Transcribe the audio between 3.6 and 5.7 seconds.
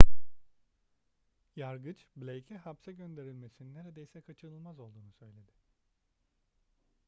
neredeyse kaçınılmaz olduğunu söyledi